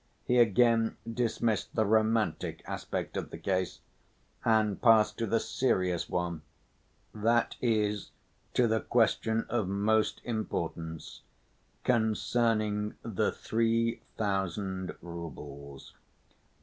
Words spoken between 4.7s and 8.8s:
passed to the serious one, that is, to the